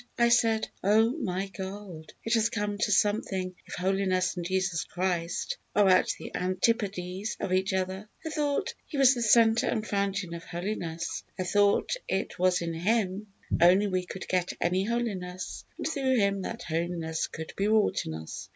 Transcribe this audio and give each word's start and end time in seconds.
I 0.17 0.29
said, 0.29 0.67
"Oh, 0.83 1.11
my 1.19 1.45
God! 1.55 2.11
it 2.23 2.33
has 2.33 2.49
come 2.49 2.75
to 2.79 2.91
something 2.91 3.53
if 3.67 3.75
holiness 3.75 4.35
and 4.35 4.43
Jesus 4.43 4.83
Christ 4.83 5.57
are 5.75 5.87
at 5.89 6.07
the 6.17 6.33
antipodes 6.33 7.37
of 7.39 7.53
each 7.53 7.71
other. 7.71 8.09
I 8.25 8.31
thought 8.31 8.73
He 8.87 8.97
was 8.97 9.13
the 9.13 9.21
centre 9.21 9.67
and 9.67 9.85
fountain 9.85 10.33
of 10.33 10.43
holiness. 10.43 11.23
I 11.37 11.43
thought 11.43 11.93
it 12.07 12.39
was 12.39 12.63
in 12.63 12.73
Him 12.73 13.27
only 13.61 13.85
we 13.85 14.07
could 14.07 14.27
get 14.27 14.53
any 14.59 14.85
holiness, 14.85 15.65
and 15.77 15.85
through 15.87 16.15
Him 16.15 16.41
that 16.41 16.63
holiness 16.63 17.27
could 17.27 17.53
be 17.55 17.67
wrought 17.67 18.03
in 18.07 18.15
us." 18.15 18.49